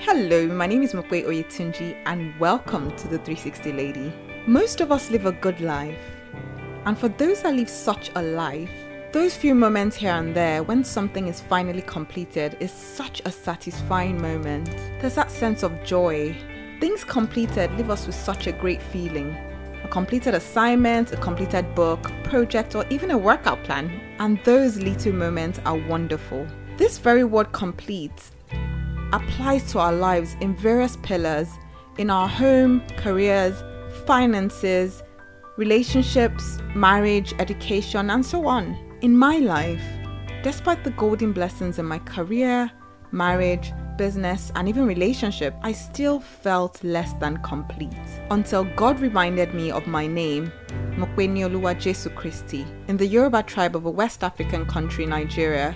Hello, 0.00 0.46
my 0.46 0.66
name 0.66 0.82
is 0.82 0.92
Mope 0.92 1.08
Oyetunji 1.08 1.96
and 2.04 2.38
welcome 2.38 2.94
to 2.96 3.08
the 3.08 3.16
360 3.16 3.72
Lady. 3.72 4.12
Most 4.46 4.82
of 4.82 4.92
us 4.92 5.10
live 5.10 5.24
a 5.24 5.32
good 5.32 5.58
life. 5.60 5.98
And 6.84 6.96
for 6.96 7.08
those 7.08 7.40
that 7.42 7.54
live 7.54 7.68
such 7.70 8.10
a 8.14 8.22
life, 8.22 8.70
those 9.12 9.34
few 9.34 9.54
moments 9.54 9.96
here 9.96 10.12
and 10.12 10.36
there 10.36 10.62
when 10.62 10.84
something 10.84 11.26
is 11.28 11.40
finally 11.40 11.80
completed 11.80 12.58
is 12.60 12.70
such 12.70 13.22
a 13.24 13.32
satisfying 13.32 14.20
moment. 14.20 14.68
There's 15.00 15.14
that 15.14 15.30
sense 15.30 15.62
of 15.62 15.82
joy. 15.82 16.36
Things 16.78 17.02
completed 17.02 17.72
leave 17.72 17.90
us 17.90 18.06
with 18.06 18.14
such 18.14 18.46
a 18.46 18.52
great 18.52 18.82
feeling. 18.82 19.34
A 19.82 19.88
completed 19.88 20.34
assignment, 20.34 21.12
a 21.12 21.16
completed 21.16 21.74
book, 21.74 22.12
project, 22.22 22.74
or 22.76 22.84
even 22.90 23.12
a 23.12 23.18
workout 23.18 23.64
plan. 23.64 23.90
And 24.18 24.38
those 24.44 24.76
little 24.76 25.14
moments 25.14 25.58
are 25.64 25.78
wonderful. 25.88 26.46
This 26.76 26.98
very 26.98 27.24
word 27.24 27.50
complete 27.52 28.30
applies 29.12 29.70
to 29.72 29.78
our 29.78 29.92
lives 29.92 30.36
in 30.40 30.54
various 30.56 30.96
pillars 30.96 31.48
in 31.98 32.10
our 32.10 32.28
home, 32.28 32.82
careers, 32.96 33.62
finances, 34.06 35.02
relationships, 35.56 36.58
marriage, 36.74 37.34
education, 37.38 38.10
and 38.10 38.24
so 38.24 38.46
on. 38.46 38.76
In 39.00 39.16
my 39.16 39.38
life, 39.38 39.82
despite 40.42 40.84
the 40.84 40.90
golden 40.90 41.32
blessings 41.32 41.78
in 41.78 41.86
my 41.86 41.98
career, 42.00 42.70
marriage, 43.12 43.72
business, 43.96 44.52
and 44.54 44.68
even 44.68 44.86
relationship, 44.86 45.54
I 45.62 45.72
still 45.72 46.20
felt 46.20 46.84
less 46.84 47.14
than 47.14 47.38
complete 47.38 47.94
until 48.30 48.64
God 48.64 49.00
reminded 49.00 49.54
me 49.54 49.70
of 49.70 49.86
my 49.86 50.06
name, 50.06 50.52
Mokweni 50.96 51.78
Jesu 51.80 52.10
Christi, 52.10 52.66
in 52.88 52.98
the 52.98 53.06
Yoruba 53.06 53.42
tribe 53.42 53.74
of 53.74 53.86
a 53.86 53.90
West 53.90 54.22
African 54.22 54.66
country, 54.66 55.06
Nigeria, 55.06 55.72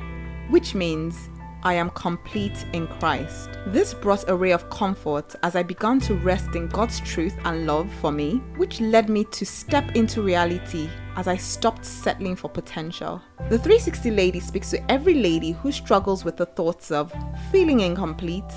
which 0.51 0.75
means 0.75 1.31
I 1.63 1.75
am 1.75 1.91
complete 1.91 2.65
in 2.73 2.87
Christ. 2.87 3.51
This 3.67 3.93
brought 3.93 4.29
a 4.29 4.35
ray 4.35 4.53
of 4.53 4.71
comfort 4.71 5.35
as 5.43 5.57
I 5.57 5.63
began 5.63 6.01
to 6.01 6.15
rest 6.15 6.55
in 6.55 6.69
God's 6.69 7.01
truth 7.01 7.37
and 7.45 7.67
love 7.67 7.93
for 8.01 8.11
me, 8.11 8.37
which 8.57 8.81
led 8.81 9.11
me 9.11 9.25
to 9.25 9.45
step 9.45 9.95
into 9.95 10.23
reality 10.23 10.89
as 11.17 11.29
I 11.29 11.37
stopped 11.37 11.85
settling 11.85 12.35
for 12.35 12.49
potential. 12.49 13.21
The 13.51 13.59
360 13.59 14.11
Lady 14.11 14.41
speaks 14.41 14.71
to 14.71 14.91
every 14.91 15.15
lady 15.15 15.53
who 15.53 15.71
struggles 15.71 16.25
with 16.25 16.39
the 16.39 16.47
thoughts 16.47 16.91
of 16.91 17.13
feeling 17.53 17.81
incomplete 17.81 18.53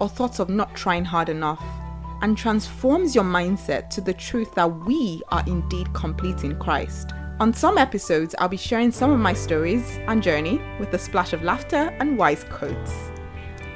or 0.00 0.08
thoughts 0.08 0.38
of 0.38 0.48
not 0.48 0.74
trying 0.74 1.04
hard 1.04 1.28
enough 1.28 1.62
and 2.22 2.38
transforms 2.38 3.14
your 3.14 3.24
mindset 3.24 3.90
to 3.90 4.00
the 4.00 4.14
truth 4.14 4.54
that 4.54 4.86
we 4.86 5.22
are 5.28 5.44
indeed 5.46 5.92
complete 5.92 6.42
in 6.44 6.58
Christ. 6.58 7.12
On 7.40 7.54
some 7.54 7.78
episodes, 7.78 8.34
I'll 8.38 8.50
be 8.50 8.58
sharing 8.58 8.90
some 8.90 9.10
of 9.10 9.18
my 9.18 9.32
stories 9.32 9.98
and 10.08 10.22
journey 10.22 10.60
with 10.78 10.92
a 10.92 10.98
splash 10.98 11.32
of 11.32 11.42
laughter 11.42 11.90
and 11.98 12.18
wise 12.18 12.44
quotes. 12.44 12.92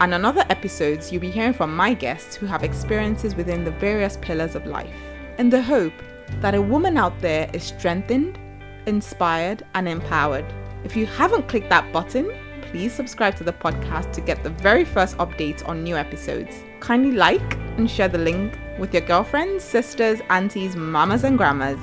And 0.01 0.13
on 0.13 0.27
other 0.27 0.45
episodes, 0.51 1.11
you'll 1.11 1.23
be 1.23 1.31
hearing 1.31 1.55
from 1.55 1.75
my 1.75 1.95
guests 1.95 2.37
who 2.37 2.45
have 2.45 2.63
experiences 2.63 3.35
within 3.35 3.65
the 3.65 3.71
various 3.71 4.19
pillars 4.19 4.55
of 4.55 4.67
life, 4.67 4.95
in 5.39 5.49
the 5.49 5.63
hope 5.63 5.95
that 6.43 6.55
a 6.55 6.61
woman 6.61 6.99
out 6.99 7.19
there 7.23 7.49
is 7.55 7.65
strengthened, 7.65 8.39
inspired, 8.85 9.65
and 9.75 9.89
empowered. 9.89 10.45
If 10.85 10.95
you 10.95 11.07
haven't 11.07 11.49
clicked 11.49 11.71
that 11.71 11.91
button, 11.91 12.37
please 12.71 12.93
subscribe 12.93 13.35
to 13.37 13.45
the 13.45 13.55
podcast 13.55 14.13
to 14.13 14.21
get 14.21 14.43
the 14.43 14.51
very 14.51 14.85
first 14.85 15.17
updates 15.17 15.67
on 15.67 15.83
new 15.83 15.97
episodes. 15.97 16.55
Kindly 16.81 17.13
like 17.13 17.57
and 17.79 17.91
share 17.91 18.09
the 18.09 18.19
link 18.19 18.59
with 18.79 18.93
your 18.93 19.07
girlfriends, 19.07 19.65
sisters, 19.65 20.21
aunties, 20.29 20.77
mamas, 20.77 21.25
and 21.25 21.39
grandmas. 21.39 21.81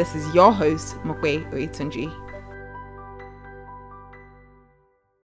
This 0.00 0.14
is 0.14 0.34
your 0.34 0.50
host, 0.50 0.96
Mope 1.04 1.20
Oyetunji. 1.52 2.29